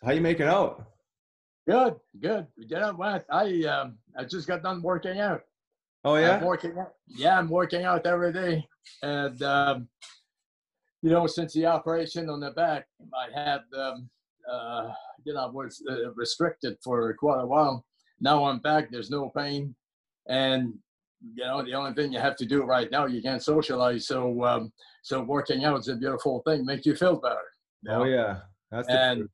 [0.00, 0.86] So how you making out?
[1.68, 2.46] Good, good.
[2.56, 3.26] You know what?
[3.30, 5.42] I um, I just got done working out.
[6.04, 6.36] Oh yeah.
[6.36, 6.94] I'm working out.
[7.06, 8.66] Yeah, I'm working out every day,
[9.02, 9.88] and um,
[11.02, 14.08] you know, since the operation on the back, I had um,
[14.50, 14.90] uh,
[15.24, 17.84] you know was uh, restricted for quite a while.
[18.20, 18.90] Now I'm back.
[18.90, 19.74] There's no pain,
[20.28, 20.72] and
[21.34, 24.06] you know the only thing you have to do right now you can't socialize.
[24.06, 24.72] So um,
[25.02, 26.64] so working out is a beautiful thing.
[26.64, 27.36] Makes you feel better.
[27.82, 28.38] you Oh yeah.
[28.70, 29.30] That's the and truth.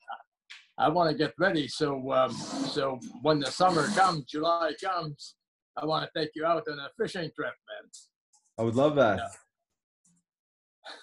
[0.78, 1.68] I want to get ready.
[1.68, 5.34] So, um, so when the summer comes, July comes,
[5.76, 7.90] I want to take you out on a fishing trip, man.
[8.58, 9.20] I would love that.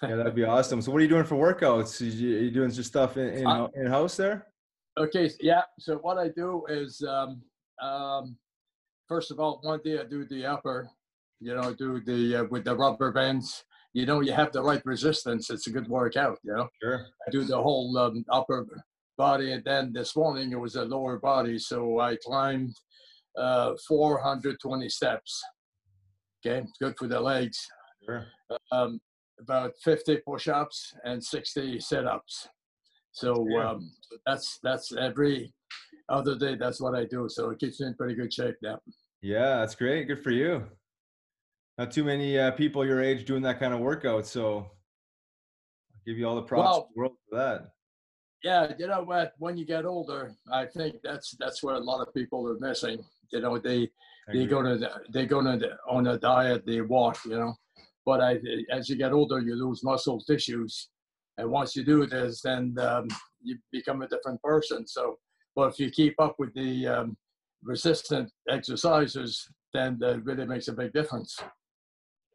[0.01, 0.81] Yeah, that'd be awesome.
[0.81, 2.01] So what are you doing for workouts?
[2.01, 4.47] Are you, doing just stuff in in, Uh, in house there?
[4.97, 5.63] Okay, yeah.
[5.79, 7.41] So what I do is, um,
[7.81, 8.37] um,
[9.07, 10.89] first of all, one day I do the upper,
[11.39, 13.65] you know, do the uh, with the rubber bands.
[13.93, 15.49] You know, you have the right resistance.
[15.49, 16.39] It's a good workout.
[16.43, 17.05] You know, Sure.
[17.27, 18.65] I do the whole um, upper
[19.17, 21.57] body, and then this morning it was a lower body.
[21.59, 22.75] So I climbed
[23.37, 25.41] uh, 420 steps.
[26.45, 27.65] Okay, good for the legs.
[28.05, 28.25] Sure.
[28.71, 28.99] Um,
[29.39, 32.47] about 50 push-ups and 60 sit-ups.
[33.13, 33.69] So Yeah.
[33.71, 33.91] um,
[34.25, 35.53] that's that's every
[36.09, 36.55] other day.
[36.55, 37.27] That's what I do.
[37.29, 38.79] So it keeps me in pretty good shape now.
[39.21, 40.07] Yeah, that's great.
[40.07, 40.65] Good for you.
[41.77, 44.71] Not too many uh, people your age doing that kind of workout, so I'll
[46.05, 47.69] give you all the props Well- in the world for that.
[48.43, 49.33] Yeah, you know what?
[49.37, 53.03] When you get older, I think that's that's where a lot of people are missing.
[53.31, 53.89] You know, they
[54.31, 57.53] they go to the, they go to the, on a diet, they walk, you know.
[58.05, 58.37] But I,
[58.69, 60.89] as you get older, you lose muscle tissues,
[61.37, 63.07] and once you do this, then um,
[63.41, 64.85] you become a different person.
[64.87, 65.19] So,
[65.55, 67.17] but if you keep up with the um,
[67.63, 71.37] resistant exercises, then that really makes a big difference.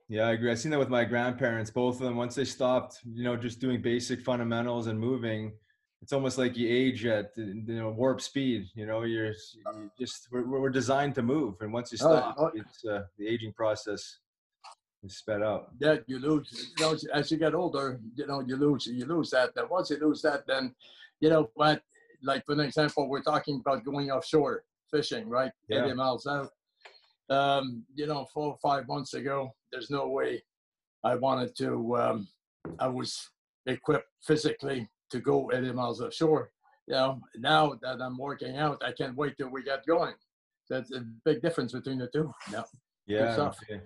[0.09, 0.51] Yeah, I agree.
[0.51, 1.71] I've seen that with my grandparents.
[1.71, 5.53] Both of them, once they stopped, you know, just doing basic fundamentals and moving,
[6.03, 8.69] it's almost like you age at you know warp speed.
[8.75, 12.37] You know, you're you just we're, we're designed to move, and once you Oh, stop,
[12.39, 12.51] oh.
[12.55, 14.19] it's uh, the aging process
[15.03, 15.73] is sped up.
[15.81, 16.73] Yeah, you lose.
[16.79, 19.55] You know, as you get older, you know, you lose, you lose that.
[19.55, 20.75] Then once you lose that, then,
[21.21, 21.83] you know, what?
[22.23, 25.53] Like for an example, we're talking about going offshore fishing, right?
[25.69, 25.85] Yeah.
[25.85, 26.51] 80 miles out.
[27.31, 30.43] Um, you know, four or five months ago, there's no way
[31.05, 31.97] I wanted to.
[31.97, 32.29] Um,
[32.79, 33.31] I was
[33.67, 36.51] equipped physically to go 80 miles offshore.
[36.87, 40.15] You know, now that I'm working out, I can't wait till we get going.
[40.71, 42.33] That's a big difference between the two.
[42.53, 42.63] Yeah.
[43.07, 43.51] Yeah.
[43.71, 43.81] okay.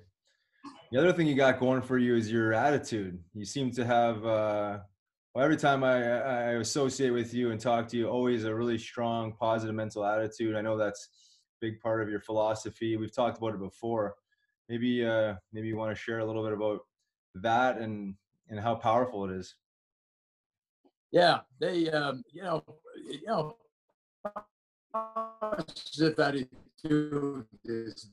[0.90, 3.18] The other thing you got going for you is your attitude.
[3.34, 4.78] You seem to have, uh,
[5.34, 8.54] well, every time I, I I associate with you and talk to you, always a
[8.54, 10.54] really strong, positive mental attitude.
[10.54, 11.08] I know that's
[11.62, 12.96] a big part of your philosophy.
[12.96, 14.16] We've talked about it before.
[14.68, 16.80] Maybe, uh, maybe you want to share a little bit about
[17.36, 18.14] that and
[18.48, 19.54] and how powerful it is.
[21.12, 22.64] Yeah, they, um, you know,
[23.06, 23.56] you know,
[24.92, 28.10] positive attitude is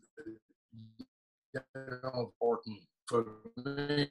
[2.14, 3.26] important for
[3.64, 4.10] me.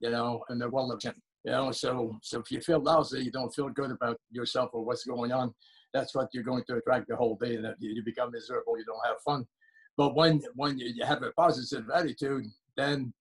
[0.00, 1.12] You know, and they're well You
[1.52, 5.04] know, so so if you feel lousy, you don't feel good about yourself or what's
[5.04, 5.54] going on.
[5.94, 7.56] That's what you're going to attract the whole day.
[7.56, 8.76] That you become miserable.
[8.76, 9.46] You don't have fun.
[9.96, 13.12] But when when you have a positive attitude, then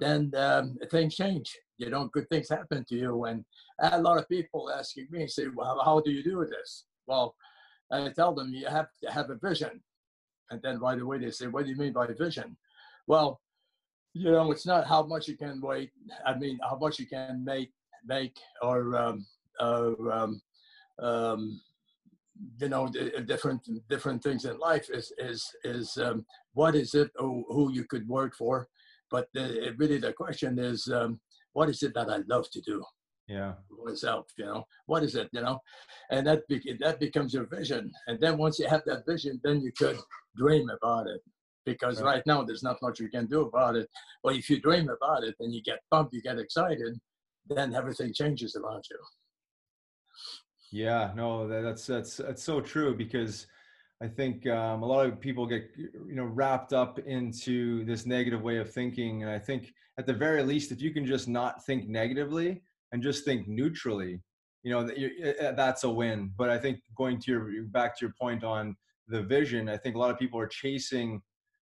[0.00, 1.56] then um, things change.
[1.80, 3.24] You know, good things happen to you.
[3.24, 3.44] And
[3.80, 6.84] a lot of people asking me, say, well, how do you do this?
[7.06, 7.34] Well,
[7.90, 9.80] I tell them you have to have a vision.
[10.50, 12.56] And then right away they say, what do you mean by vision?
[13.06, 13.40] Well,
[14.12, 15.90] you know, it's not how much you can wait.
[16.26, 17.72] I mean, how much you can make,
[18.04, 19.26] make, or, um,
[19.58, 20.42] or um,
[21.00, 21.60] um,
[22.60, 22.88] you know,
[23.26, 26.24] different different things in life is is is um,
[26.54, 28.68] what is it who, who you could work for,
[29.10, 31.20] but the, really the question is um,
[31.52, 32.84] what is it that I love to do
[33.28, 33.54] Yeah.
[33.84, 34.26] myself?
[34.36, 35.28] You know, what is it?
[35.32, 35.58] You know,
[36.10, 39.60] and that be, that becomes your vision, and then once you have that vision, then
[39.60, 39.98] you could
[40.36, 41.20] dream about it.
[41.66, 42.14] Because Right.
[42.14, 43.88] right now there's not much you can do about it.
[44.24, 46.98] But if you dream about it and you get pumped, you get excited,
[47.48, 48.98] then everything changes around you.
[50.72, 53.46] Yeah, no, that's that's that's so true because
[54.02, 58.40] I think um, a lot of people get you know wrapped up into this negative
[58.40, 61.64] way of thinking, and I think at the very least, if you can just not
[61.66, 62.62] think negatively
[62.92, 64.20] and just think neutrally,
[64.62, 64.96] you know, that
[65.40, 66.32] uh, that's a win.
[66.36, 68.74] But I think going to your back to your point on
[69.08, 71.20] the vision, I think a lot of people are chasing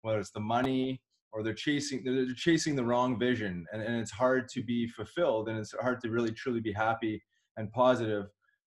[0.01, 1.01] whether it's the money
[1.31, 5.47] or they're chasing they're chasing the wrong vision, and, and it's hard to be fulfilled,
[5.47, 7.23] and it's hard to really truly be happy
[7.55, 8.25] and positive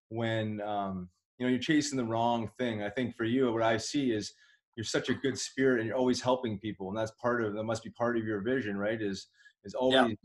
[0.09, 1.11] when um,
[1.41, 2.83] you know you're chasing the wrong thing.
[2.83, 4.35] I think for you, what I see is
[4.77, 7.65] you're such a good spirit and you're always helping people, and that's part of that
[7.65, 9.01] must be part of your vision, right?
[9.01, 9.29] Is
[9.65, 10.17] is always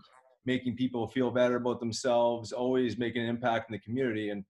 [0.45, 4.43] making people feel better about themselves, always making an impact in the community, and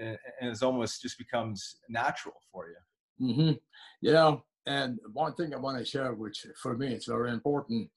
[0.00, 3.26] and, it's almost just becomes natural for you.
[3.28, 3.52] Mm-hmm.
[4.00, 7.90] You know, and one thing I want to share, which for me it's very important,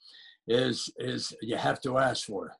[0.47, 2.47] is is you have to ask for.
[2.47, 2.53] It.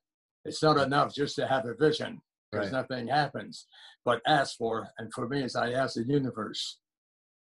[0.49, 2.21] It's not enough just to have a vision
[2.55, 2.87] because right.
[2.89, 3.67] nothing happens,
[4.03, 4.87] but ask for.
[4.97, 6.79] And for me, is I ask the universe,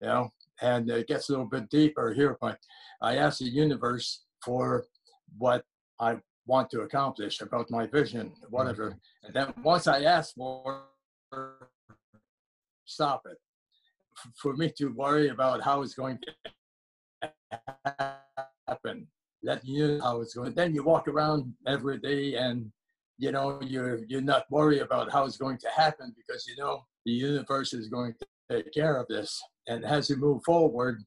[0.02, 0.30] you know,
[0.62, 2.58] and it gets a little bit deeper here, but
[3.02, 4.86] I ask the universe for
[5.38, 5.64] what
[6.00, 8.90] I want to accomplish about my vision, whatever.
[8.90, 9.26] Mm-hmm.
[9.26, 10.84] And then once I ask for,
[12.86, 13.38] stop it.
[14.42, 17.32] For me to worry about how it's going to
[18.68, 19.08] happen,
[19.44, 20.54] let you know how it's going.
[20.54, 22.72] Then you walk around every day and
[23.18, 26.82] you know you're you're not worried about how it's going to happen because you know
[27.06, 29.42] the universe is going to take care of this.
[29.68, 31.04] And as you move forward,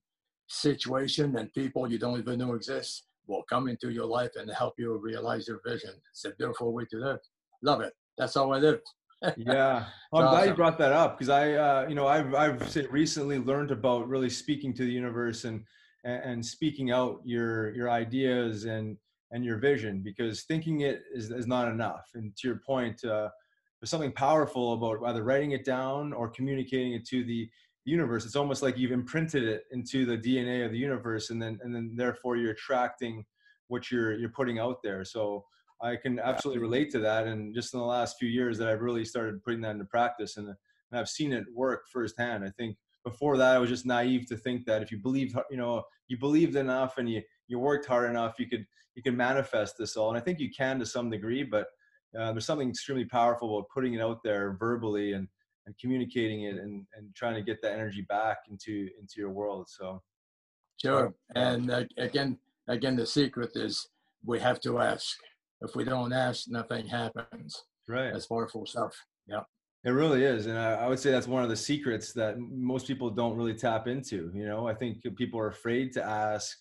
[0.49, 4.75] situation and people you don't even know exist will come into your life and help
[4.79, 5.91] you realize your vision.
[6.11, 7.19] It's a beautiful way to live.
[7.63, 7.93] Love it.
[8.19, 8.81] That's how I live.
[9.37, 10.31] yeah, well, I'm awesome.
[10.31, 14.09] glad you brought that up because I, uh, you know, I've I've recently learned about
[14.09, 15.63] really speaking to the universe and
[16.05, 18.97] and speaking out your your ideas and
[19.33, 22.11] and your vision because thinking it is, is not enough.
[22.15, 23.29] And to your point, uh,
[23.81, 27.49] there's something powerful about either writing it down or communicating it to the
[27.85, 28.27] universe.
[28.27, 31.75] It's almost like you've imprinted it into the dna of the universe and then and
[31.75, 33.25] then therefore you're attracting
[33.69, 35.05] what you're you're putting out there.
[35.05, 35.45] So
[35.83, 37.27] i can absolutely relate to that.
[37.27, 40.37] And just in the last few years that i've really started putting that into practice
[40.37, 42.45] and, and i've seen it work firsthand.
[42.45, 45.57] I think before that i was just naive to think that if you believed you
[45.57, 49.77] know you believed enough and you you worked hard enough you could you can manifest
[49.79, 50.09] this all.
[50.11, 51.67] And i think you can to some degree but
[52.19, 55.29] uh, there's something extremely powerful about putting it out there verbally and
[55.67, 59.69] and communicating it and, and trying to get that energy back into into your world.
[59.69, 60.03] So
[60.81, 61.15] sure.
[61.35, 62.39] and uh, again
[62.69, 63.89] again the secret is
[64.25, 65.17] we have to ask.
[65.63, 67.65] If we don't ask nothing happens.
[67.87, 68.13] Right.
[68.13, 68.95] That's powerful stuff.
[69.27, 69.43] Yeah.
[69.85, 70.47] It really is.
[70.47, 73.55] And I, I would say that's one of the secrets that most people don't really
[73.55, 74.67] tap into you know?
[74.67, 76.57] I think people are afraid to ask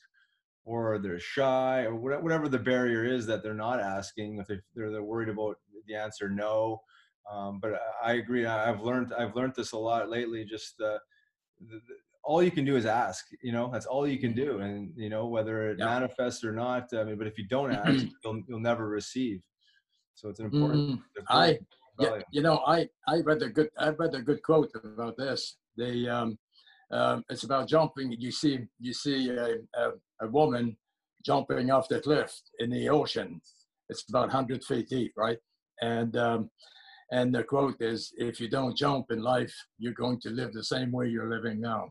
[0.69, 5.04] or they're shy or whatever the barrier is that they're not asking if they're, they're
[5.04, 5.57] worried about
[5.88, 6.81] the answer no
[7.30, 8.45] um, but I agree.
[8.45, 10.45] I've learned I've learned this a lot lately.
[10.45, 10.98] Just uh,
[11.60, 13.25] the, the, all you can do is ask.
[13.44, 14.60] You know, that's all you can do.
[14.60, 16.89] And you know whether it manifests or not.
[16.94, 19.42] I mean, but if you don't ask, you'll you'll never receive.
[20.16, 20.92] So it's an important.
[20.92, 21.60] Mm, I
[22.00, 25.57] yeah, you know I I read a good I read a good quote about this.
[25.77, 26.38] They um,
[26.92, 28.16] um, it's about jumping.
[28.18, 30.77] You see you see a, a, a woman
[31.25, 33.42] jumping off the cliff in the ocean.
[33.89, 35.38] It's about 100 feet deep, right?
[35.81, 36.50] And um,
[37.12, 40.63] and the quote is, if you don't jump in life, you're going to live the
[40.63, 41.89] same way you're living now.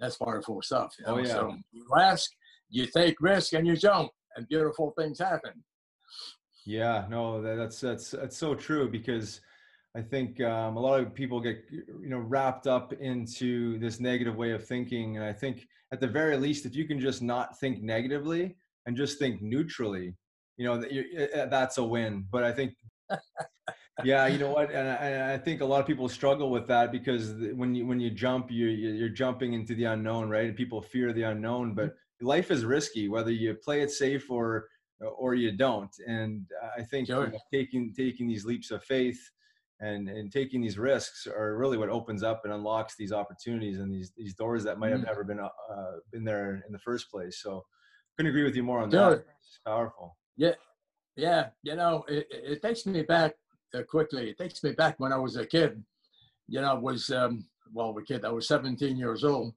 [0.00, 0.92] That's powerful stuff.
[0.98, 1.14] You know?
[1.14, 1.32] oh, yeah.
[1.32, 2.30] So you ask,
[2.68, 5.62] you take risk, and you jump, and beautiful things happen.
[6.66, 9.40] Yeah, no, that's that's that's so true because
[9.96, 14.34] I think um, a lot of people get you know wrapped up into this negative
[14.34, 17.58] way of thinking, and I think at the very least, if you can just not
[17.60, 18.56] think negatively
[18.86, 20.14] and just think neutrally,
[20.56, 22.26] you know, that eh, eh, that's a win.
[22.30, 22.74] But I think
[24.04, 26.90] yeah, you know what, and I, I, think a lot of people struggle with that
[26.90, 30.46] because when you when you jump, you you're jumping into the unknown, right?
[30.46, 32.26] And people fear the unknown, but mm-hmm.
[32.26, 34.68] life is risky, whether you play it safe or
[35.16, 35.94] or you don't.
[36.08, 36.46] And
[36.76, 37.26] I think sure.
[37.26, 39.20] you know, taking taking these leaps of faith
[39.84, 43.92] and and taking these risks are really what opens up and unlocks these opportunities and
[43.92, 45.06] these these doors that might have mm.
[45.06, 45.50] never been uh,
[46.10, 47.40] been there in the first place.
[47.42, 47.64] So,
[48.16, 49.10] couldn't agree with you more on sure.
[49.10, 49.26] that.
[49.40, 50.16] It's powerful.
[50.36, 50.54] Yeah,
[51.16, 51.48] yeah.
[51.62, 53.34] You know, it, it takes me back
[53.74, 54.30] uh, quickly.
[54.30, 55.82] It takes me back when I was a kid.
[56.48, 58.24] You know, I was um, well, a kid.
[58.24, 59.54] I was 17 years old,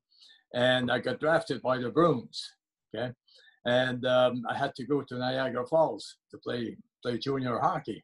[0.53, 2.53] and I got drafted by the Bruins.
[2.93, 3.13] Okay,
[3.65, 8.03] and um, I had to go to Niagara Falls to play play junior hockey.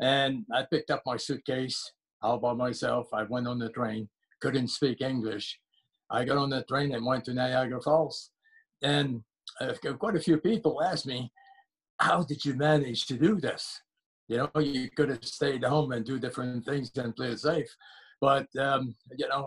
[0.00, 3.08] And I picked up my suitcase all by myself.
[3.12, 4.08] I went on the train.
[4.40, 5.58] Couldn't speak English.
[6.10, 8.30] I got on the train and went to Niagara Falls.
[8.82, 9.22] And
[9.60, 11.30] uh, quite a few people asked me,
[11.98, 13.80] "How did you manage to do this?"
[14.28, 17.68] You know, you could have stayed home and do different things and play safe.
[18.20, 19.46] But, um, you know,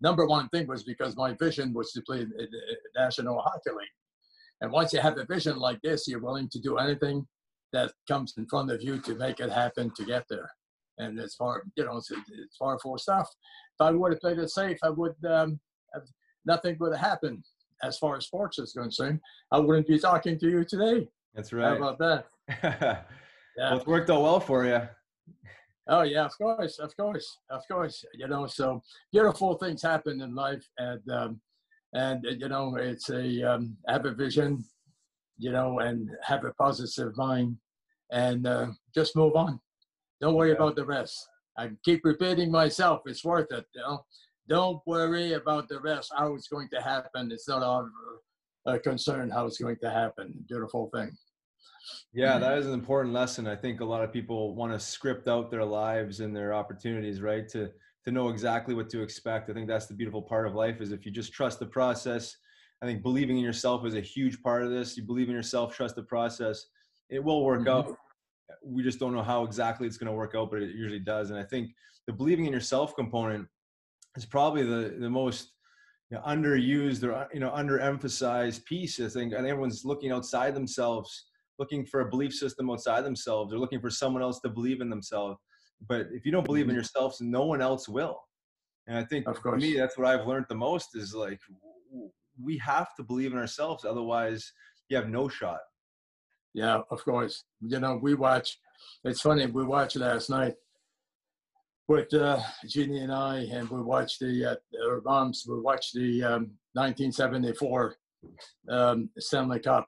[0.00, 2.48] number one thing was because my vision was to play the
[2.96, 3.98] National Hockey League.
[4.62, 7.26] And once you have a vision like this, you're willing to do anything
[7.72, 10.50] that comes in front of you to make it happen to get there.
[10.98, 13.28] And it's far, you know, it's, it's far for stuff.
[13.74, 15.58] If I would have played it safe, I would, um,
[15.94, 16.02] have,
[16.44, 17.44] nothing would have happened
[17.82, 19.20] as far as sports is concerned.
[19.50, 21.08] I wouldn't be talking to you today.
[21.34, 21.78] That's right.
[21.78, 22.26] How about that?
[22.62, 23.00] yeah.
[23.56, 24.82] Well, it's worked out well for you.
[25.88, 28.04] Oh yeah, of course, of course, of course.
[28.14, 31.40] You know, so beautiful things happen in life, and um,
[31.92, 34.64] and you know, it's a um, have a vision,
[35.42, 37.56] you know, and have a positive mind,
[38.12, 39.60] and uh, just move on.
[40.20, 40.56] Don't worry yeah.
[40.56, 41.28] about the rest.
[41.58, 43.02] I keep repeating myself.
[43.06, 43.66] It's worth it.
[43.74, 44.04] You know,
[44.48, 46.12] don't worry about the rest.
[46.16, 47.30] How it's going to happen.
[47.32, 47.90] It's not our
[48.66, 50.32] uh, concern how it's going to happen.
[50.48, 51.10] Beautiful thing.
[52.12, 53.48] Yeah, that is an important lesson.
[53.48, 57.20] I think a lot of people want to script out their lives and their opportunities,
[57.20, 57.48] right?
[57.48, 57.70] To
[58.04, 59.48] to know exactly what to expect.
[59.48, 62.36] I think that's the beautiful part of life is if you just trust the process.
[62.82, 64.96] I think believing in yourself is a huge part of this.
[64.96, 66.66] You believe in yourself, trust the process.
[67.10, 67.90] It will work mm-hmm.
[67.90, 67.96] out.
[68.64, 71.30] We just don't know how exactly it's going to work out, but it usually does.
[71.30, 71.70] And I think
[72.06, 73.46] the believing in yourself component
[74.16, 75.52] is probably the the most
[76.10, 79.00] you know, underused or you know underemphasized piece.
[79.00, 81.26] I think and everyone's looking outside themselves,
[81.58, 83.50] looking for a belief system outside themselves.
[83.50, 85.38] They're looking for someone else to believe in themselves.
[85.88, 86.78] But if you don't believe in mm-hmm.
[86.78, 88.20] yourself, no one else will.
[88.88, 91.38] And I think for me, that's what I've learned the most is like
[92.40, 94.52] we have to believe in ourselves, otherwise
[94.88, 95.60] you have no shot.
[96.54, 97.44] Yeah, of course.
[97.60, 98.58] You know, we watch.
[99.04, 99.46] It's funny.
[99.46, 100.54] We watched last night
[101.88, 105.44] with uh, Jeannie and I, and we watched the uh, our moms.
[105.48, 107.96] We watched the um, 1974
[108.70, 109.86] um, Stanley Cup,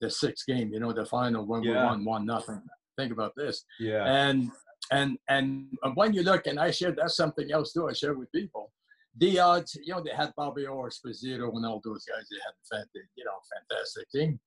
[0.00, 0.72] the sixth game.
[0.72, 1.70] You know, the final when yeah.
[1.70, 2.62] we won one nothing.
[2.98, 3.64] Think about this.
[3.78, 4.04] Yeah.
[4.04, 4.50] And
[4.90, 7.88] and and when you look, and I share that's something else too.
[7.88, 8.72] I share with people.
[9.18, 12.26] The odds, you know, they had Bobby Orr, Esposito, and all those guys.
[12.30, 12.84] They had,
[13.16, 14.38] you know, fantastic team.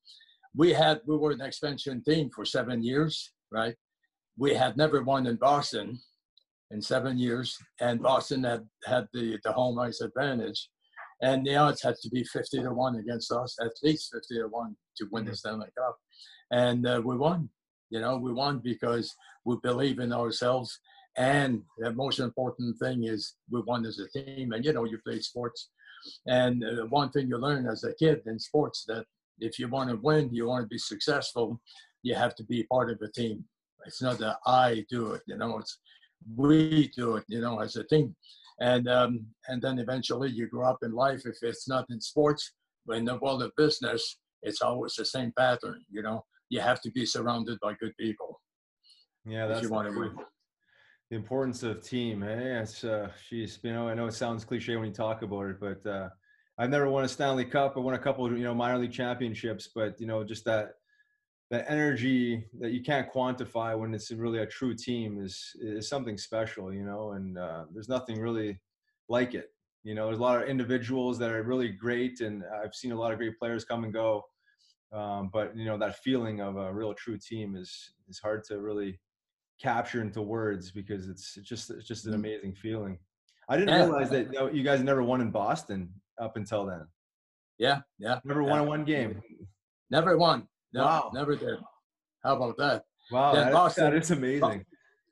[0.55, 3.75] We had, we were an expansion team for seven years, right?
[4.37, 5.99] We had never won in Boston
[6.71, 10.69] in seven years, and Boston had had the the home ice advantage,
[11.21, 14.47] and the odds had to be fifty to one against us, at least fifty to
[14.47, 15.97] one to win the Stanley Cup,
[16.51, 17.49] and uh, we won.
[17.89, 20.79] You know, we won because we believe in ourselves.
[21.17, 24.53] And the most important thing is we won as a team.
[24.53, 25.69] And you know, you play sports.
[26.27, 29.05] And uh, one thing you learn as a kid in sports that
[29.39, 31.59] if you want to win, you want to be successful,
[32.03, 33.43] you have to be part of a team.
[33.85, 35.79] It's not that I do it, you know, it's
[36.35, 38.15] we do it, you know, as a team.
[38.61, 41.21] And um, and then eventually you grow up in life.
[41.25, 42.53] If it's not in sports,
[42.85, 46.81] but in the world of business, it's always the same pattern, you know you have
[46.81, 48.41] to be surrounded by good people.
[49.25, 50.15] Yeah, that's you want to win.
[51.09, 52.21] The importance of team.
[52.21, 52.61] Hey, eh?
[52.61, 55.59] it's uh, she's you know I know it sounds cliche when you talk about it,
[55.59, 56.09] but uh,
[56.59, 57.75] I've never won a Stanley Cup.
[57.75, 60.73] I won a couple, you know, minor league championships, but you know, just that
[61.49, 66.15] that energy that you can't quantify when it's really a true team is is something
[66.15, 67.13] special, you know.
[67.13, 68.59] And uh, there's nothing really
[69.07, 69.49] like it.
[69.83, 72.99] You know, there's a lot of individuals that are really great, and I've seen a
[72.99, 74.25] lot of great players come and go.
[74.91, 78.59] Um, but you know that feeling of a real true team is is hard to
[78.59, 78.99] really
[79.61, 82.21] capture into words because it's, it's just it's just an mm-hmm.
[82.21, 82.97] amazing feeling.
[83.49, 83.85] I didn't yeah.
[83.85, 85.89] realize that you, guys never won in Boston
[86.21, 86.85] up until then.
[87.57, 88.19] Yeah, yeah.
[88.23, 88.49] Never yeah.
[88.49, 89.21] won one game.
[89.89, 90.47] Never won.
[90.71, 91.11] No, wow.
[91.13, 91.57] Never did.
[92.23, 92.83] How about that?
[93.11, 94.65] Wow, that, Boston, that is amazing.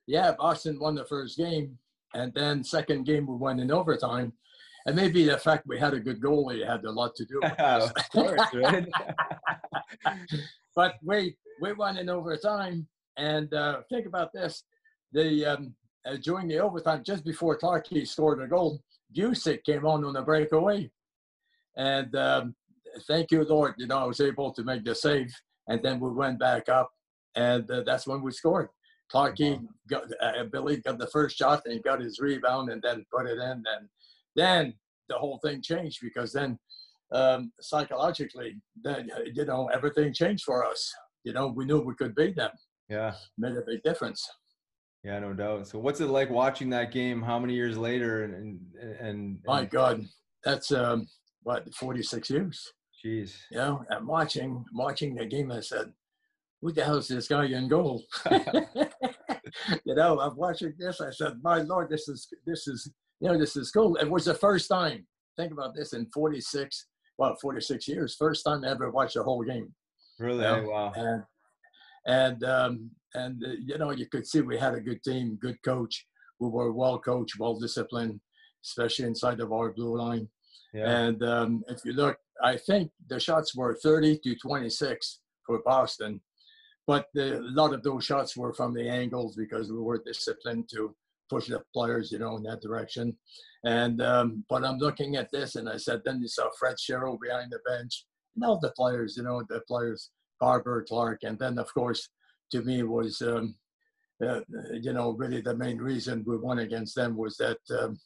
[0.06, 1.78] Yeah, Boston won the first game,
[2.14, 4.34] and then second game we won in overtime,
[4.86, 7.52] and maybe the fact we had a good goalie had a lot to do with
[7.60, 8.88] of course, right?
[10.76, 12.88] but we we won in overtime,
[13.18, 14.64] and uh, think about this:
[15.12, 18.82] the um, uh, during the overtime, just before Clarky scored a goal,
[19.16, 20.90] Bucyk came on on a breakaway,
[21.76, 22.56] and um,
[23.08, 23.76] thank you, Lord.
[23.78, 25.34] You know, I was able to make the save,
[25.68, 26.92] and then we went back up,
[27.36, 28.70] and uh, that's when we scored.
[29.14, 33.06] Clarky, got, I believe, got the first shot, and he got his rebound, and then
[33.14, 33.90] put it in, and
[34.36, 34.74] then
[35.10, 36.60] the whole thing changed because then
[37.12, 40.94] um, psychologically, then you know everything changed for us.
[41.24, 42.52] You know, we knew we could beat them.
[42.90, 44.30] Yeah, made a big difference.
[45.04, 45.68] Yeah, no doubt.
[45.68, 47.22] So, what's it like watching that game?
[47.22, 48.24] How many years later?
[48.24, 50.06] And and, and my God,
[50.44, 51.08] that's um,
[51.44, 52.74] what forty six years.
[53.04, 53.36] Jeez.
[53.52, 55.92] You know, and watching watching the game, I said,
[56.62, 61.02] "Who the hell is this guy in goal?" you know, I'm watching this.
[61.02, 64.26] I said, "My Lord, this is this is you know this is cool." It was
[64.26, 65.06] the first time.
[65.38, 68.16] Think about this in 46 well, 46 years.
[68.16, 69.74] First time I ever watched a whole game.
[70.20, 70.46] Really?
[70.46, 70.70] You know?
[70.70, 70.94] Wow.
[70.96, 71.24] And
[72.08, 75.62] and um, and uh, you know you could see we had a good team, good
[75.64, 76.06] coach.
[76.40, 78.20] We were well coached, well disciplined,
[78.64, 80.28] especially inside of our blue line.
[80.74, 80.90] Yeah.
[80.90, 86.22] And um, if you look, I think the shots were 30 to 26 for Boston,
[86.86, 90.70] but the, a lot of those shots were from the angles because we were disciplined
[90.74, 90.96] to
[91.30, 93.18] push the players, you know, in that direction.
[93.64, 97.18] And um, but I'm looking at this, and I said, then you saw Fred Shero
[97.20, 101.58] behind the bench, and all the players, you know, the players, Barber, Clark, and then
[101.58, 102.10] of course,
[102.52, 103.56] to me was, um,
[104.26, 104.42] uh,
[104.74, 108.00] you know, really the main reason we won against them was that, um,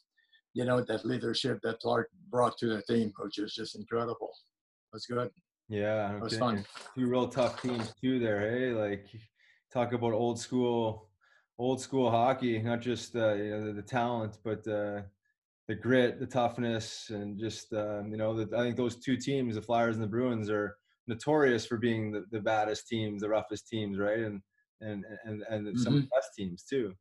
[0.54, 4.32] you know, that leadership that Clark brought to the team, which was just incredible.
[4.92, 5.30] It was good.
[5.68, 6.64] Yeah, it was fun.
[6.94, 8.18] Two real tough teams too.
[8.18, 9.06] There, hey, like
[9.72, 11.08] talk about old school
[11.58, 15.02] old school hockey, not just uh, you know, the, the, talent, but uh,
[15.68, 19.54] the grit, the toughness, and just um, you know, the, I think those two teams,
[19.54, 23.68] the Flyers and the Bruins, are notorious for being the, the baddest teams, the roughest
[23.68, 24.20] teams, right?
[24.20, 24.40] And
[24.80, 25.78] and and and mm-hmm.
[25.78, 26.92] some of the best teams too.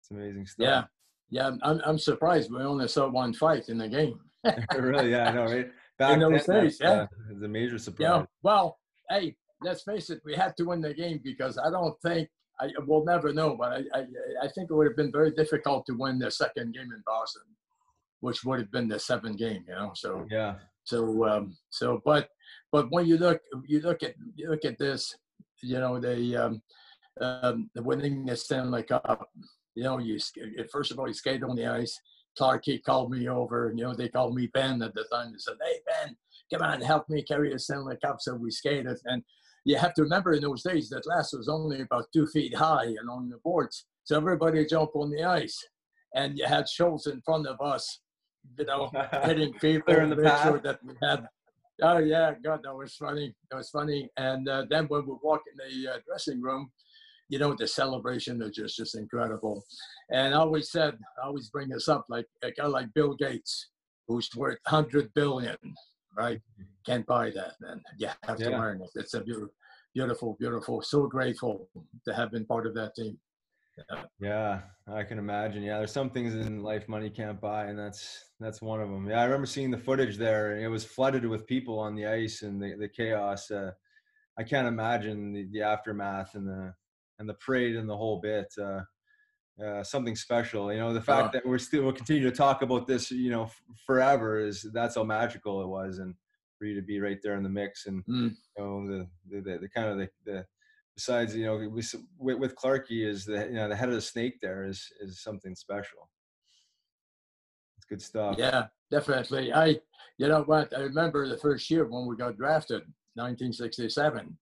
[0.00, 0.88] It's amazing stuff.
[1.30, 1.56] Yeah, yeah.
[1.62, 4.18] I'm I'm surprised we only saw one fight in the game.
[4.76, 5.10] really?
[5.10, 5.70] Yeah, I know, right?
[5.98, 8.00] Back in those then, days, yeah, uh, it's a major surprise.
[8.00, 8.24] Yeah.
[8.42, 8.78] Well,
[9.10, 12.28] hey, let's face it, we had to win the game because I don't think
[12.60, 14.04] I will never know, but I, I,
[14.42, 17.42] I think it would have been very difficult to win the second game in Boston,
[18.20, 19.92] which would have been the seventh game, you know.
[19.94, 20.54] So yeah.
[20.84, 22.28] So um, so but
[22.72, 25.14] but when you look you look at you look at this,
[25.62, 26.62] you know, the um,
[27.20, 29.28] um the winning the Stanley Cup,
[29.74, 30.18] you know, you
[30.72, 31.98] first of all you skate on the ice.
[32.40, 35.32] Clarky called me over, you know, they called me Ben at the time.
[35.32, 36.16] They said, Hey Ben,
[36.50, 38.16] come on, help me carry the Stanley Cup.
[38.20, 39.22] So we skated and
[39.64, 42.94] you have to remember in those days that glass was only about two feet high
[43.02, 43.84] along the boards.
[44.04, 45.58] So everybody jumped on the ice.
[46.14, 48.00] And you had shows in front of us,
[48.58, 48.90] you know,
[49.24, 51.26] hitting people in the make sure that we had.
[51.80, 53.34] Oh yeah, God, that was funny.
[53.50, 54.08] That was funny.
[54.16, 56.70] And uh, then when we walk in the uh, dressing room,
[57.28, 59.64] you know, the celebration is just just incredible.
[60.10, 63.70] And I always said, I always bring this up, like a guy like Bill Gates,
[64.06, 65.56] who's worth hundred billion,
[66.16, 66.40] right?
[66.84, 67.80] Can't buy that, man.
[67.98, 68.90] You have to learn it.
[68.94, 69.54] It's a beautiful,
[69.94, 70.82] beautiful, beautiful.
[70.82, 71.68] So grateful
[72.06, 73.18] to have been part of that team.
[73.90, 74.02] Yeah.
[74.20, 75.62] yeah, I can imagine.
[75.62, 79.08] Yeah, there's some things in life money can't buy, and that's that's one of them.
[79.08, 80.56] Yeah, I remember seeing the footage there.
[80.56, 83.50] It was flooded with people on the ice and the, the chaos.
[83.50, 83.72] Uh,
[84.38, 86.74] I can't imagine the, the aftermath and the
[87.18, 88.52] and the parade and the whole bit.
[88.60, 88.80] Uh,
[89.62, 90.72] uh, something special.
[90.72, 93.44] You know, the fact that we're still we'll continue to talk about this, you know,
[93.44, 96.14] f- forever is that's how magical it was, and
[96.58, 98.30] for you to be right there in the mix, and mm.
[98.30, 100.46] you know, the, the the, the kind of the, the
[100.96, 104.38] besides, you know, with, with Clarky is the you know the head of the snake
[104.40, 106.08] there is is something special.
[107.76, 108.36] It's good stuff.
[108.38, 109.52] Yeah, definitely.
[109.52, 109.78] I,
[110.18, 110.76] you know what?
[110.76, 112.82] I remember the first year when we got drafted,
[113.14, 114.36] 1967.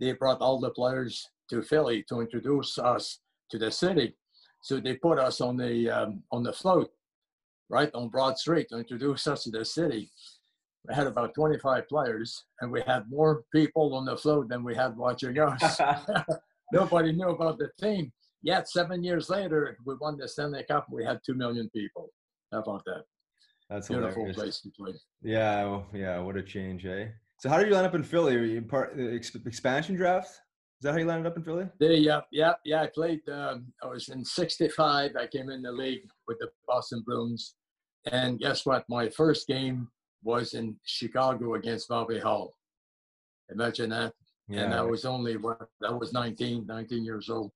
[0.00, 3.20] They brought all the players to Philly to introduce us
[3.50, 4.14] to the city
[4.62, 6.90] so they put us on the um, on the float,
[7.68, 10.10] right on Broad Street, to introduce us to the city.
[10.88, 14.74] We had about 25 players, and we had more people on the float than we
[14.74, 15.80] had watching us.
[16.72, 18.12] Nobody knew about the team.
[18.42, 20.86] Yet seven years later, we won the Stanley Cup.
[20.90, 22.10] We had two million people.
[22.52, 23.02] How about that?
[23.68, 24.36] That's beautiful hilarious.
[24.36, 24.94] place to play.
[25.22, 26.20] Yeah, yeah.
[26.20, 27.08] What a change, eh?
[27.40, 28.36] So, how did you line up in Philly?
[28.36, 29.08] Were you part the
[29.44, 30.30] expansion draft?
[30.30, 31.66] Is that how you landed up in Philly?
[31.80, 32.82] Yeah, yeah, yeah, yeah.
[32.82, 33.20] I played.
[33.28, 35.16] Um, I was in '65.
[35.16, 37.56] I came in the league with the Boston Bruins,
[38.10, 38.84] and guess what?
[38.88, 39.88] My first game
[40.22, 42.54] was in Chicago against Bobby Hull.
[43.50, 44.12] Imagine that.
[44.48, 44.62] Yeah.
[44.62, 47.52] And I was only what I was 19, 19 years old,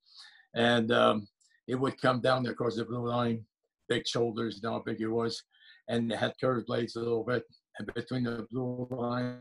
[0.54, 1.26] and um,
[1.66, 3.44] it would come down there across the blue line,
[3.88, 5.42] big shoulders, you know how big he was,
[5.88, 7.44] and it had curved blades a little bit,
[7.78, 9.38] and between the blue line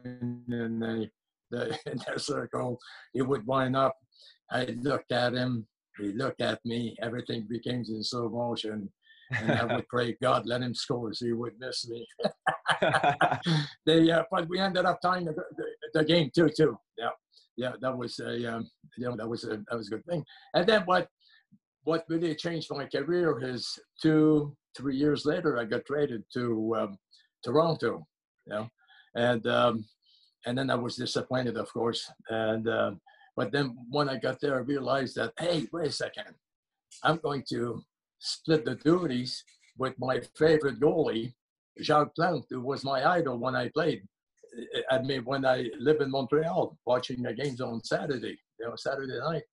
[0.48, 1.10] and the
[1.52, 1.78] the,
[2.14, 2.80] the circle.
[3.14, 3.96] He would wind up.
[4.50, 5.68] I looked at him.
[5.98, 6.96] He looked at me.
[7.02, 8.90] Everything became in slow motion.
[9.32, 12.08] And I would pray, God, let him score so he would miss me.
[13.86, 16.78] they, uh, but we ended up tying the, the, the, game two two.
[16.98, 17.10] Yeah,
[17.58, 20.24] yeah, that was a, um, you know, that was a that was a good thing.
[20.54, 21.08] And then what
[21.84, 23.68] what really changed my career is
[24.02, 26.98] two three years later I got traded to um,
[27.44, 28.06] Toronto.
[28.48, 28.70] You know,
[29.16, 29.86] and um,
[30.46, 32.10] and then I was disappointed, of course.
[32.30, 32.92] And uh,
[33.36, 36.26] but then when I got there, I realized that hey, wait a second,
[37.04, 37.84] I'm going to
[38.22, 39.44] split the duties
[39.78, 41.34] with my favorite goalie,
[41.82, 44.04] Jacques Plante, who was my idol when I played.
[44.90, 49.18] I mean, when I live in Montreal, watching the games on Saturday, you know, Saturday
[49.20, 49.44] night,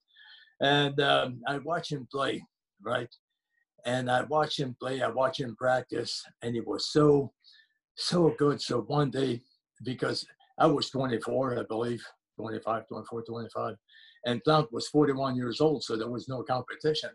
[0.60, 2.42] and um, I watch him play,
[2.82, 3.08] right?
[3.86, 7.32] And I watch him play, I watch him practice, and he was so,
[7.94, 8.60] so good.
[8.60, 9.40] So one day,
[9.84, 10.26] because
[10.58, 12.04] I was 24, I believe,
[12.36, 13.76] 25, 24, 25.
[14.26, 17.10] And Plante was 41 years old, so there was no competition.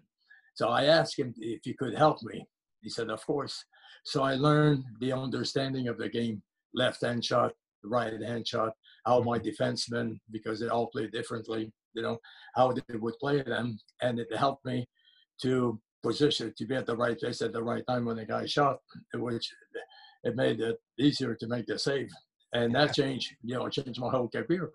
[0.55, 2.45] So I asked him if he could help me.
[2.81, 3.63] He said, Of course.
[4.05, 6.41] So I learned the understanding of the game
[6.73, 8.73] left hand shot, right hand shot,
[9.05, 12.17] how my defensemen, because they all play differently, you know,
[12.55, 13.77] how they would play them.
[14.01, 14.87] And it helped me
[15.41, 18.45] to position to be at the right place at the right time when the guy
[18.45, 18.79] shot,
[19.13, 19.49] which
[20.23, 22.09] it made it easier to make the save
[22.53, 24.71] and that changed, you know, changed my whole career.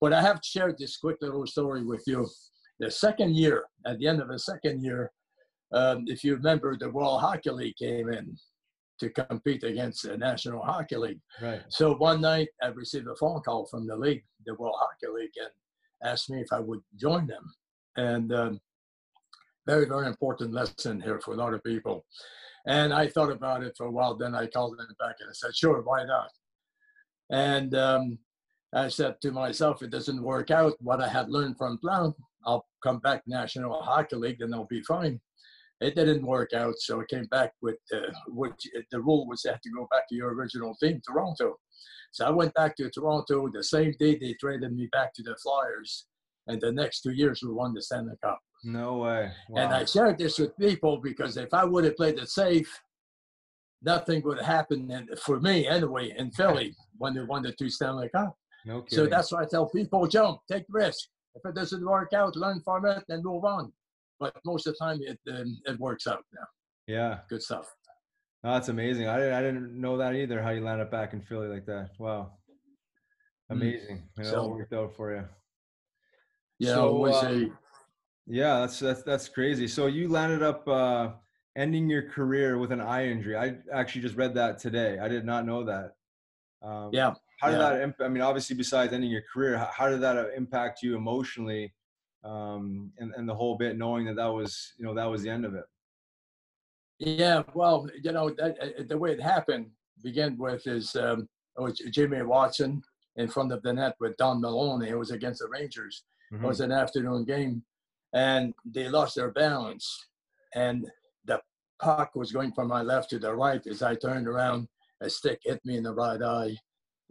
[0.00, 2.28] But I have shared this quick little story with you.
[2.80, 5.10] The second year, at the end of the second year,
[5.72, 8.36] um, if you remember, the World Hockey League came in
[8.98, 11.20] to compete against the National Hockey League.
[11.40, 11.62] Right.
[11.68, 15.32] So one night, I received a phone call from the league, the World Hockey League,
[15.40, 15.50] and
[16.10, 17.54] asked me if I would join them.
[17.96, 18.60] And um,
[19.66, 22.04] very, very important lesson here for a lot of people.
[22.66, 24.16] And I thought about it for a while.
[24.16, 26.30] Then I called them back and I said, sure, why not?
[27.30, 28.18] And um,
[28.74, 32.66] I said to myself, it doesn't work out what I had learned from Plante, I'll
[32.82, 35.20] come back National Hockey League, and I'll be fine.
[35.80, 39.50] It didn't work out, so I came back with uh, which the rule was you
[39.50, 41.56] have to go back to your original team, Toronto.
[42.12, 45.36] So I went back to Toronto the same day they traded me back to the
[45.42, 46.06] Flyers,
[46.48, 48.40] and the next two years we won the Stanley Cup.
[48.62, 49.30] No way.
[49.48, 49.62] Wow.
[49.62, 52.70] And I shared this with people because if I would have played it safe,
[53.82, 57.70] nothing would have happened and for me anyway in Philly when they won the two
[57.70, 58.36] Stanley Cup.
[58.66, 61.08] No so that's why I tell people jump, take risk.
[61.34, 63.72] If it doesn't work out, learn from it and move on.
[64.20, 66.46] But most of the time, it it works out now.
[66.86, 67.74] Yeah, good stuff.
[68.44, 69.08] No, that's amazing.
[69.08, 70.42] I didn't I didn't know that either.
[70.42, 71.90] How you landed back in Philly like that?
[71.98, 72.32] Wow,
[73.50, 73.56] mm.
[73.56, 74.02] amazing.
[74.18, 74.22] Mm.
[74.22, 75.24] It so, all worked out for you.
[76.58, 77.50] Yeah, so, uh, a,
[78.26, 79.66] yeah, that's that's that's crazy.
[79.66, 81.12] So you landed up uh,
[81.56, 83.36] ending your career with an eye injury.
[83.36, 84.98] I actually just read that today.
[84.98, 85.94] I did not know that.
[86.62, 87.70] Um, yeah, how did yeah.
[87.70, 90.82] that imp- i mean obviously besides ending your career how, how did that uh, impact
[90.82, 91.72] you emotionally
[92.24, 95.30] um, and, and the whole bit knowing that that was you know that was the
[95.30, 95.64] end of it
[96.98, 99.66] yeah well you know that, uh, the way it happened
[100.02, 101.28] began with is um,
[101.58, 102.82] it was jimmy watson
[103.16, 106.44] in front of the net with don maloney it was against the rangers mm-hmm.
[106.44, 107.62] it was an afternoon game
[108.12, 110.06] and they lost their balance
[110.54, 110.90] and
[111.24, 111.40] the
[111.80, 114.68] puck was going from my left to the right as i turned around
[115.00, 116.54] a stick hit me in the right eye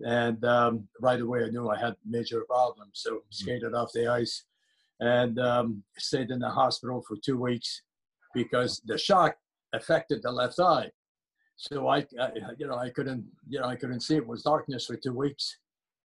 [0.06, 2.92] and um, right away, I knew I had major problems.
[2.94, 3.20] So mm-hmm.
[3.32, 4.46] skated off the ice
[5.00, 7.82] and um, stayed in the hospital for two weeks
[8.34, 9.36] because the shock
[9.74, 10.90] affected the left eye.
[11.56, 14.16] So I, I, you know, I couldn't, you know, I couldn't see.
[14.16, 15.58] It was darkness for two weeks.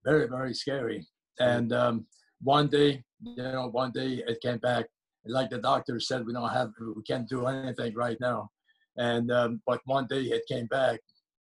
[0.05, 1.07] Very, very scary.
[1.39, 2.05] And um,
[2.41, 4.85] one day, you know, one day it came back.
[5.25, 8.49] Like the doctor said, we don't have, we can't do anything right now.
[8.97, 10.99] And um, but one day it came back.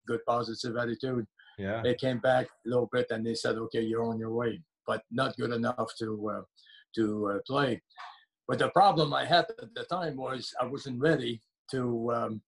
[0.07, 1.27] Good positive attitude
[1.59, 1.81] yeah.
[1.83, 5.03] They came back a little bit and they said, okay, you're on your way, but
[5.11, 6.43] not good enough to uh,
[6.97, 7.81] to uh, play.
[8.49, 11.41] But the problem I had at the time was I wasn't ready
[11.73, 12.43] to um,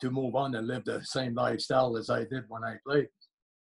[0.00, 3.08] to move on and live the same lifestyle as I did when I played.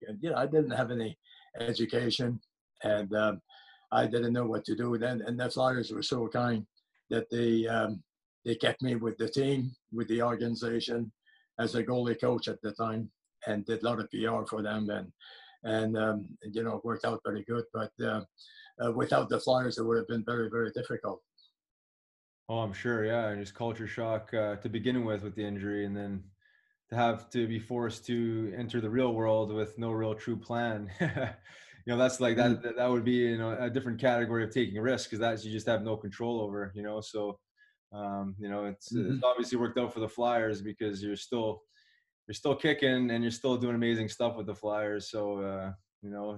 [0.07, 1.19] And, you know, I didn't have any
[1.61, 2.41] education,
[2.83, 3.41] and um,
[3.93, 4.97] I didn't know what to do.
[4.97, 6.67] Then, and the Flyers were so kind
[7.11, 8.03] that they um,
[8.45, 11.13] they kept me with the team, with the organization,
[11.59, 13.11] as a goalie coach at the time
[13.47, 15.13] and did a lot of PR for them and
[15.65, 17.65] and um, you know worked out very good.
[17.73, 18.23] But uh,
[18.85, 21.21] uh, without the Flyers, it would have been very very difficult.
[22.49, 23.05] Oh, I'm sure.
[23.05, 26.23] Yeah, and just culture shock uh, to begin with with the injury, and then
[26.91, 30.91] to have to be forced to enter the real world with no real true plan.
[31.01, 31.09] you
[31.87, 32.63] know, that's like that.
[32.63, 32.77] Mm.
[32.77, 35.53] That would be you know a different category of taking a risk because that's you
[35.53, 36.73] just have no control over.
[36.75, 37.39] You know, so
[37.93, 39.15] um, you know it's, mm-hmm.
[39.15, 41.63] it's obviously worked out for the Flyers because you're still
[42.29, 45.11] you're still kicking and you're still doing amazing stuff with the Flyers.
[45.11, 45.73] So uh,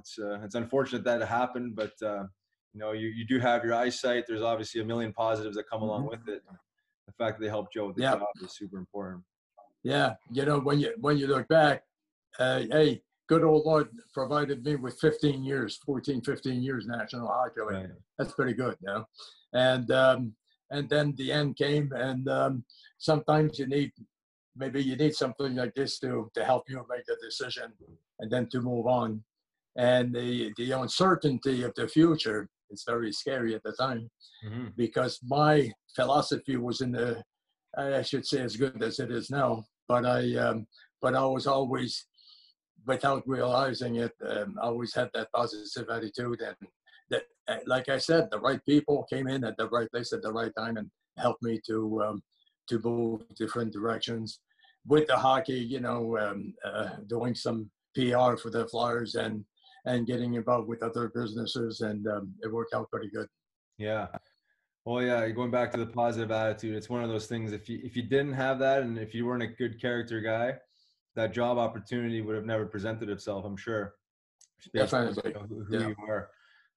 [0.05, 2.25] it's uh, it's unfortunate that it happened, but uh,
[2.75, 4.25] you know you, you do have your eyesight.
[4.29, 6.11] There's obviously a million positives that come along mm-hmm.
[6.11, 6.43] with it.
[7.07, 8.19] The fact that they helped Joe with the yep.
[8.19, 9.23] job is super important.
[9.83, 11.85] Yeah, you know when you when you look back,
[12.39, 17.61] uh, hey, good old Lord provided me with 15 years, 14, 15 years National Hockey
[17.61, 17.85] League.
[17.85, 17.91] Right.
[18.19, 19.07] That's pretty good, you know.
[19.55, 20.35] And um,
[20.71, 22.65] and then the end came, and um,
[22.99, 23.93] sometimes you need
[24.55, 27.73] maybe you need something like this to to help you make a decision
[28.21, 29.23] and then to move on
[29.77, 34.09] and the the uncertainty of the future is very scary at the time
[34.47, 34.67] mm-hmm.
[34.77, 37.23] because my philosophy was in the
[37.77, 40.67] i should say as good as it is now but i um,
[41.03, 42.07] but i was always
[42.87, 46.57] without realizing it um, i always had that positive attitude and
[47.11, 50.23] that uh, like i said the right people came in at the right place at
[50.23, 52.23] the right time and helped me to um,
[52.69, 54.41] to move different directions.
[54.87, 59.45] With the hockey, you know, um, uh, doing some PR for the Flyers and
[59.87, 63.29] and getting involved with other businesses, and um, it worked out pretty good.
[63.79, 64.07] Yeah.
[64.85, 67.53] Well, yeah, going back to the positive attitude, it's one of those things.
[67.53, 70.55] If you if you didn't have that, and if you weren't a good character guy,
[71.17, 73.45] that job opportunity would have never presented itself.
[73.45, 73.95] I'm sure.
[74.75, 75.33] Definitely.
[75.33, 75.89] Know, who, who yeah.
[75.89, 76.31] you are.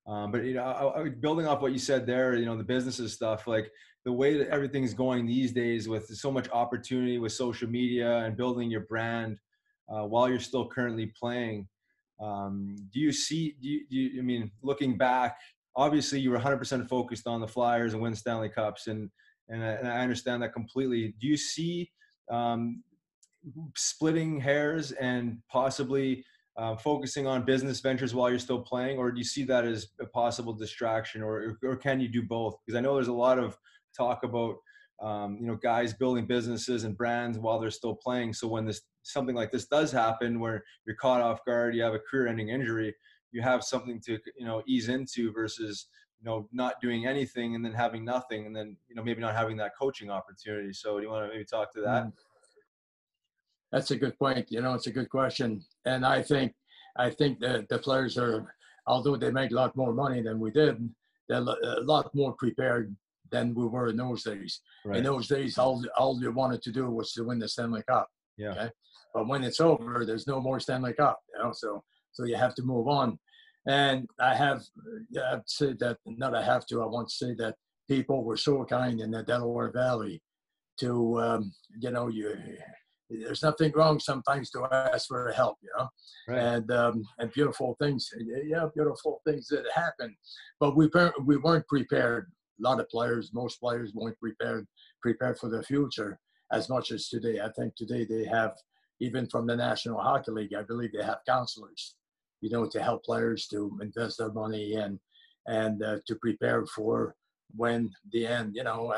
[0.07, 2.63] Um, but you know, I, I, building off what you said there, you know, the
[2.63, 3.69] businesses stuff, like
[4.05, 8.37] the way that everything's going these days with so much opportunity with social media and
[8.37, 9.37] building your brand
[9.89, 11.67] uh, while you're still currently playing.
[12.19, 13.55] Um, do you see?
[13.61, 15.37] Do you, do you, I mean, looking back,
[15.75, 19.09] obviously you were 100% focused on the Flyers and win Stanley Cups, and
[19.49, 21.15] and I, and I understand that completely.
[21.21, 21.89] Do you see
[22.29, 22.83] um,
[23.75, 26.25] splitting hairs and possibly
[26.57, 29.89] uh, focusing on business ventures while you're still playing, or do you see that as
[30.01, 32.55] a possible distraction, or or can you do both?
[32.65, 33.55] Because I know there's a lot of
[33.95, 34.55] talk about
[35.01, 38.33] um, you know guys building businesses and brands while they're still playing.
[38.33, 41.93] So when this something like this does happen, where you're caught off guard, you have
[41.93, 42.93] a career-ending injury,
[43.31, 45.87] you have something to you know ease into versus
[46.19, 49.35] you know not doing anything and then having nothing and then you know maybe not
[49.35, 50.73] having that coaching opportunity.
[50.73, 52.05] So do you want to maybe talk to that?
[52.05, 52.13] Mm.
[53.71, 54.47] That's a good point.
[54.49, 56.53] You know, it's a good question, and I think
[56.97, 58.53] I think that the players are,
[58.87, 60.77] although they make a lot more money than we did,
[61.27, 62.95] they're a lot more prepared
[63.29, 64.61] than we were in those days.
[64.85, 64.97] Right.
[64.97, 68.09] In those days, all all you wanted to do was to win the Stanley Cup.
[68.37, 68.51] Yeah.
[68.51, 68.69] Okay?
[69.13, 71.19] But when it's over, there's no more Stanley Cup.
[71.33, 73.17] You know, so so you have to move on.
[73.67, 74.61] And I have
[75.29, 76.81] I've said that not I have to.
[76.81, 77.55] I want to say that
[77.87, 80.21] people were so kind in the Delaware Valley
[80.79, 82.35] to um, you know you
[83.09, 85.87] there's nothing wrong sometimes to ask for help, you know,
[86.27, 86.39] right.
[86.39, 88.09] and um, and beautiful things,
[88.45, 90.15] yeah, beautiful things that happen,
[90.59, 90.89] but we
[91.23, 92.31] we weren't prepared.
[92.59, 94.65] A lot of players, most players weren't prepared
[95.01, 96.19] prepared for the future
[96.51, 97.39] as much as today.
[97.39, 98.53] I think today they have,
[98.99, 101.95] even from the National Hockey League, I believe they have counselors,
[102.41, 104.99] you know, to help players to invest their money and
[105.47, 107.15] and uh, to prepare for
[107.55, 108.93] when the end, you know,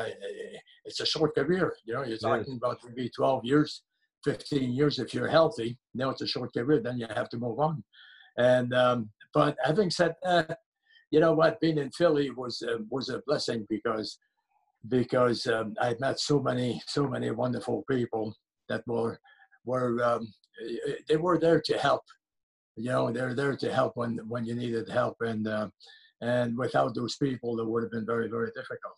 [0.83, 1.75] it's a short career.
[1.85, 3.83] You know, you're talking about maybe 12 years
[4.23, 5.77] 15 years if you're healthy.
[5.93, 7.83] Now it's a short career, then you have to move on.
[8.37, 10.59] And um, but having said that,
[11.11, 14.17] you know what, being in Philly was uh, was a blessing because
[14.87, 18.33] because um, I met so many so many wonderful people
[18.69, 19.19] that were
[19.65, 20.31] were um,
[21.07, 22.03] they were there to help.
[22.75, 25.69] You know, they're there to help when when you needed help, and uh,
[26.21, 28.95] and without those people, it would have been very very difficult.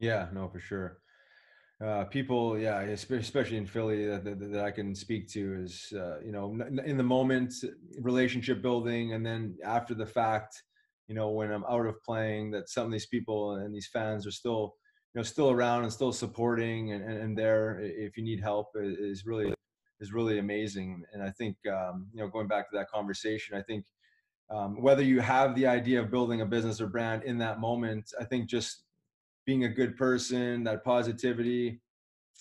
[0.00, 0.98] Yeah, no, for sure
[1.84, 6.18] uh, people, yeah, especially in Philly, that, that, that I can speak to is, uh,
[6.24, 7.54] you know, in the moment,
[8.00, 10.62] relationship building, and then after the fact,
[11.08, 14.26] you know, when I'm out of playing, that some of these people and these fans
[14.26, 14.74] are still,
[15.14, 18.68] you know, still around and still supporting and, and, and there if you need help
[18.76, 19.52] is really
[20.00, 21.02] is really amazing.
[21.12, 23.86] And I think, um, you know, going back to that conversation, I think
[24.50, 28.12] um, whether you have the idea of building a business or brand in that moment,
[28.20, 28.84] I think just
[29.44, 31.80] being a good person, that positivity,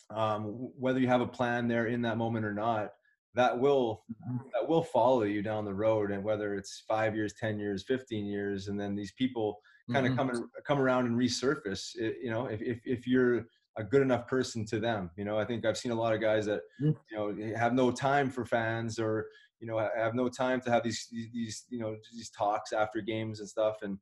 [0.09, 0.43] um,
[0.77, 2.91] whether you have a plan there in that moment or not,
[3.37, 4.37] that will mm-hmm.
[4.53, 6.11] that will follow you down the road.
[6.11, 9.59] And whether it's five years, ten years, fifteen years, and then these people
[9.93, 10.19] kind of mm-hmm.
[10.19, 11.95] come and come around and resurface.
[11.95, 13.45] It, you know, if, if if you're
[13.77, 16.19] a good enough person to them, you know, I think I've seen a lot of
[16.19, 16.95] guys that mm.
[17.11, 19.27] you know have no time for fans or
[19.59, 23.39] you know have no time to have these these you know these talks after games
[23.39, 23.97] and stuff and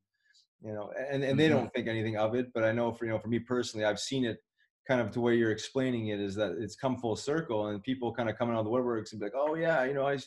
[0.63, 1.57] you know, and, and they mm-hmm.
[1.57, 2.47] don't think anything of it.
[2.53, 4.39] But I know for, you know, for me personally, I've seen it
[4.87, 8.13] kind of to where you're explaining it is that it's come full circle and people
[8.13, 10.13] kind of coming out of the woodworks and be like, oh yeah, you know, I,
[10.13, 10.19] you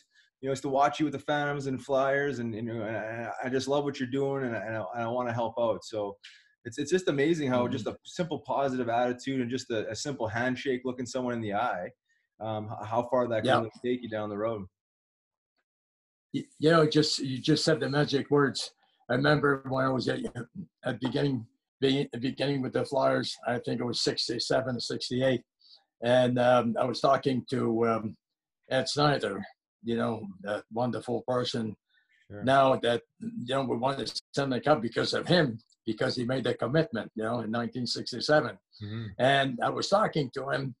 [0.43, 3.29] know, I used to watch you with the Phantoms and Flyers and, you know, and
[3.43, 5.83] I just love what you're doing and I, and I, I want to help out.
[5.83, 6.17] So
[6.65, 7.95] it's, it's just amazing how just mm-hmm.
[7.95, 11.89] a simple positive attitude and just a, a simple handshake, looking someone in the eye,
[12.41, 13.69] um, how far that can yeah.
[13.83, 14.65] take you down the road.
[16.33, 18.71] You know, just, you just said the magic words
[19.09, 20.19] I remember when I was at,
[20.85, 21.45] at beginning,
[21.79, 25.41] beginning with the Flyers, I think it was 67, 68.
[26.01, 28.17] And um, I was talking to um,
[28.69, 29.41] Ed Snider,
[29.83, 31.75] you know, that wonderful person.
[32.29, 32.43] Sure.
[32.43, 36.43] Now that, you know, we won the Stanley Cup because of him, because he made
[36.43, 38.57] the commitment, you know, in 1967.
[38.83, 39.05] Mm-hmm.
[39.17, 40.75] And I was talking to him,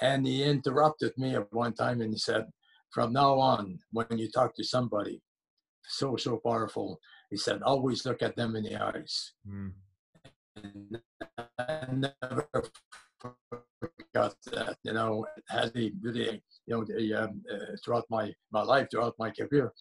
[0.00, 2.46] and he interrupted me at one time and he said,
[2.90, 5.20] From now on, when you talk to somebody
[5.88, 9.32] so, so powerful, he said, always look at them in the eyes.
[9.48, 9.72] Mm.
[11.92, 12.48] Never
[13.80, 18.62] forgot that, you know, has he really, you know, the, um, uh, throughout my, my
[18.62, 19.72] life, throughout my career.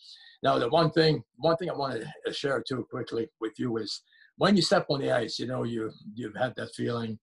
[0.43, 4.01] Now, the one thing, one thing I want to share too quickly with you is
[4.37, 7.17] when you step on the ice, you know, you, you've had that feeling,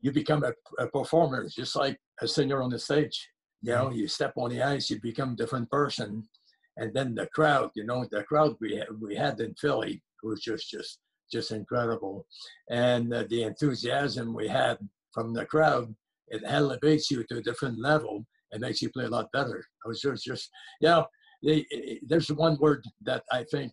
[0.00, 0.52] you become a,
[0.82, 3.28] a performer, just like a singer on the stage.
[3.62, 6.28] You know, you step on the ice, you become a different person
[6.76, 10.40] and then the crowd, you know, the crowd we had, we had in Philly was
[10.40, 10.98] just just
[11.34, 12.26] just incredible,
[12.70, 14.78] and uh, the enthusiasm we had
[15.12, 15.94] from the crowd
[16.28, 19.64] it elevates you to a different level and makes you play a lot better.
[19.84, 21.06] I was just just you know,
[21.42, 21.66] they,
[22.06, 23.72] there's one word that I think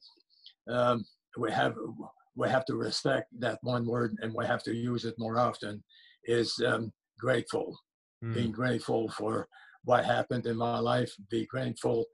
[0.69, 1.05] um,
[1.37, 1.75] we have
[2.35, 5.83] we have to respect that one word and we have to use it more often
[6.25, 7.77] is um, grateful.
[8.23, 8.33] Mm.
[8.33, 9.47] Being grateful for
[9.83, 12.05] what happened in my life, be grateful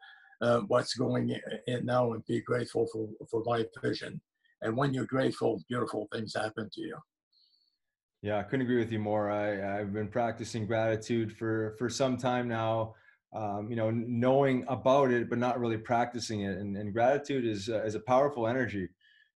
[0.41, 1.35] uh, what's going
[1.67, 4.21] in now and be grateful for, for my vision.
[4.61, 6.97] And when you're grateful, beautiful things happen to you.
[8.21, 9.29] Yeah, I couldn't agree with you more.
[9.31, 12.95] I, I've been practicing gratitude for, for some time now.
[13.35, 16.57] Um, you know, knowing about it, but not really practicing it.
[16.57, 18.87] And, and gratitude is, uh, is a powerful energy.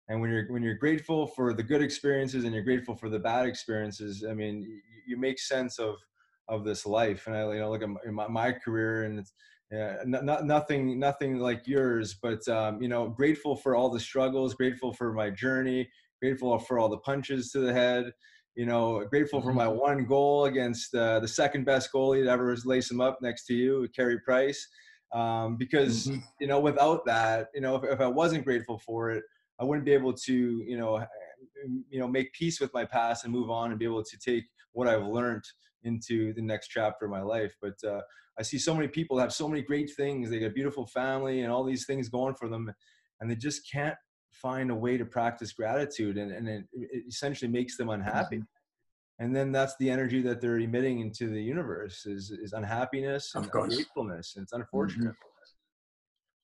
[0.08, 3.18] and when you're when you're grateful for the good experiences and you're grateful for the
[3.18, 5.96] bad experiences i mean you, you make sense of
[6.48, 9.26] of this life and i you know look at my, my career and
[9.70, 14.54] yeah, not, nothing nothing like yours but um, you know grateful for all the struggles
[14.54, 15.88] grateful for my journey
[16.22, 18.12] grateful for all the punches to the head
[18.54, 19.78] you know grateful for my mm-hmm.
[19.78, 23.54] one goal against uh, the second best goalie to ever lace him up next to
[23.54, 24.66] you Carey Price
[25.14, 26.20] um, because mm-hmm.
[26.40, 29.22] you know without that you know if, if i wasn't grateful for it
[29.60, 31.04] I wouldn't be able to, you know,
[31.90, 34.44] you know, make peace with my past and move on and be able to take
[34.72, 35.44] what I've learned
[35.84, 37.54] into the next chapter of my life.
[37.60, 38.00] But uh,
[38.38, 40.30] I see so many people have so many great things.
[40.30, 42.72] They got a beautiful family and all these things going for them,
[43.20, 43.96] and they just can't
[44.32, 48.36] find a way to practice gratitude, and, and it, it essentially makes them unhappy.
[48.36, 48.44] Mm-hmm.
[49.20, 53.50] And then that's the energy that they're emitting into the universe is, is unhappiness and
[53.50, 54.34] gratefulness.
[54.36, 55.08] And it's unfortunate.
[55.08, 55.28] Mm-hmm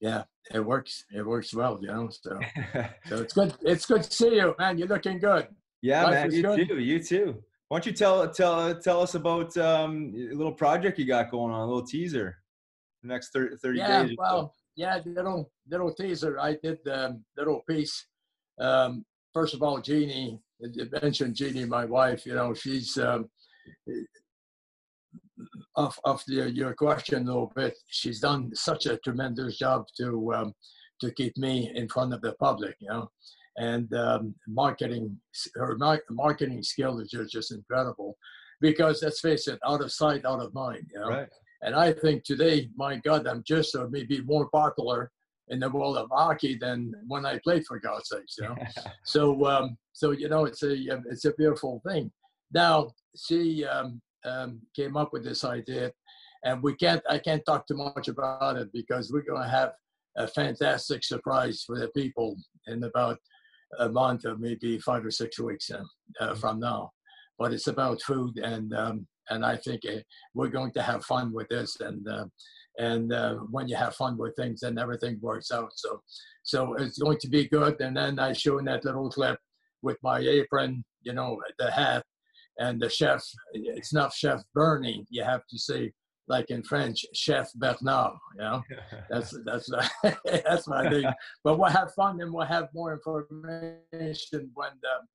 [0.04, 1.04] yeah, it works.
[1.10, 2.10] It works well, you know.
[2.10, 2.38] So,
[3.06, 3.54] so it's good.
[3.62, 4.76] It's good to see you, man.
[4.76, 5.48] You're looking good.
[5.80, 6.32] Yeah, Life man.
[6.32, 6.68] You good.
[6.68, 6.78] too.
[6.78, 7.42] You too.
[7.74, 11.52] Why don't you tell tell tell us about um, a little project you got going
[11.52, 12.36] on, a little teaser.
[13.02, 14.14] The next 30, 30 yeah, days.
[14.16, 16.38] well, yeah, little little teaser.
[16.38, 18.06] I did um, little piece.
[18.60, 22.24] Um, first of all, Jeannie, you mentioned Jeannie, my wife.
[22.26, 23.28] You know, she's um,
[25.74, 30.32] of, of the, your question a little bit, she's done such a tremendous job to
[30.32, 30.54] um,
[31.00, 33.10] to keep me in front of the public, you know,
[33.56, 35.16] and um, marketing
[35.54, 35.76] her
[36.10, 38.16] marketing skill is just, incredible,
[38.60, 41.08] because let's face it, out of sight, out of mind, you know.
[41.08, 41.28] Right.
[41.62, 45.10] And I think today, my God, I'm just or maybe more popular
[45.48, 48.56] in the world of hockey than when I played, for God's sakes, you know.
[49.04, 50.74] so, um, so you know, it's a
[51.10, 52.10] it's a beautiful thing.
[52.52, 55.92] Now, she um, um, came up with this idea,
[56.44, 57.02] and we can't.
[57.08, 59.72] I can't talk too much about it because we're going to have
[60.16, 62.36] a fantastic surprise for the people
[62.66, 63.18] in about
[63.78, 65.82] a month or maybe five or six weeks uh,
[66.20, 66.38] uh, mm-hmm.
[66.38, 66.90] from now.
[67.38, 70.00] But it's about food, and um, and I think uh,
[70.34, 71.76] we're going to have fun with this.
[71.80, 72.26] And uh,
[72.78, 75.70] and uh, when you have fun with things, then everything works out.
[75.74, 76.00] So
[76.42, 77.80] so it's going to be good.
[77.80, 79.38] And then I showed that little clip
[79.82, 82.04] with my apron, you know, the hat,
[82.58, 85.06] and the chef, it's not Chef Bernie.
[85.10, 85.92] You have to say,
[86.28, 88.12] like in French, Chef Bernard.
[88.36, 88.62] You know,
[89.10, 89.70] that's that's
[90.24, 91.04] that's my thing.
[91.42, 95.08] But we'll have fun and we'll have more information when um,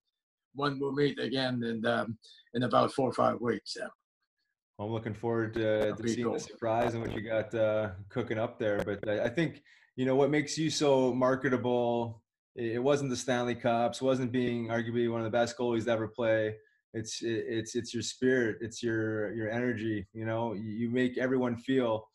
[0.56, 2.18] when we meet again in um,
[2.54, 3.76] in about four or five weeks.
[3.80, 3.88] Yeah.
[4.82, 6.36] I'm looking forward to, to seeing cool.
[6.36, 8.82] the surprise and what you got uh, cooking up there.
[8.86, 9.62] But I, I think
[9.96, 12.22] you know what makes you so marketable.
[12.56, 16.08] It wasn't the Stanley Cups, wasn't being arguably one of the best goalies to ever
[16.08, 16.56] play
[16.94, 22.08] it's it's it's your spirit it's your your energy you know you make everyone feel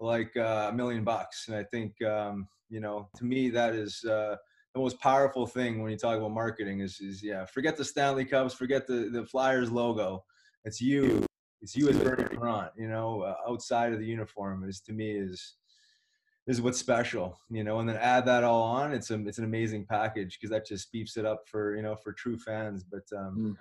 [0.00, 4.04] like uh, a million bucks and i think um, you know to me that is
[4.04, 4.36] uh,
[4.74, 8.24] the most powerful thing when you talk about marketing is, is yeah forget the stanley
[8.24, 10.24] cups forget the the flyers logo.
[10.64, 11.24] It's you
[11.62, 15.12] it's you as Bernie Parent, you know uh, outside of the uniform is to me
[15.12, 15.54] is
[16.48, 19.44] is what's special you know and then add that all on it's a it's an
[19.44, 23.04] amazing package because that just beefs it up for you know for true fans but
[23.16, 23.56] um mm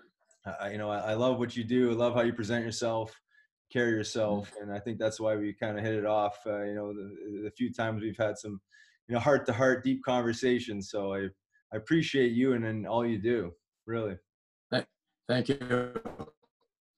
[0.45, 1.91] uh, you know, I, I, love what you do.
[1.91, 3.19] I love how you present yourself,
[3.71, 4.69] carry yourself, mm-hmm.
[4.69, 6.37] and I think that's why we kind of hit it off.
[6.45, 8.59] Uh, you know, the, the, few times we've had some,
[9.07, 10.89] you know, heart to heart, deep conversations.
[10.89, 11.27] So I,
[11.73, 13.51] I appreciate you and, and all you do.
[13.85, 14.17] Really.
[15.27, 15.91] Thank you.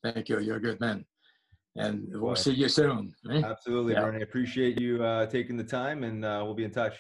[0.04, 0.40] Thank you.
[0.40, 1.06] You're a good man.
[1.76, 3.14] And we'll see you soon.
[3.26, 3.44] Right?
[3.44, 4.02] Absolutely, yeah.
[4.02, 4.24] Bernie.
[4.24, 6.96] Appreciate you uh, taking the time, and uh, we'll be in touch.